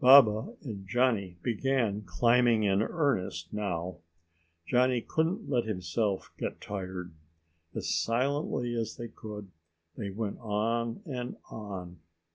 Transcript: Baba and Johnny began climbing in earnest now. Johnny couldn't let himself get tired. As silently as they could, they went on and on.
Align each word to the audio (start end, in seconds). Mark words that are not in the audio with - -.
Baba 0.00 0.54
and 0.62 0.86
Johnny 0.86 1.38
began 1.42 2.02
climbing 2.02 2.62
in 2.62 2.82
earnest 2.82 3.50
now. 3.54 4.00
Johnny 4.66 5.00
couldn't 5.00 5.48
let 5.48 5.64
himself 5.64 6.30
get 6.36 6.60
tired. 6.60 7.14
As 7.74 7.88
silently 7.88 8.74
as 8.74 8.98
they 8.98 9.08
could, 9.08 9.50
they 9.96 10.10
went 10.10 10.40
on 10.40 11.00
and 11.06 11.36
on. 11.50 12.00